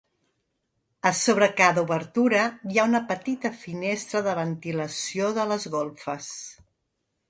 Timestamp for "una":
2.91-3.03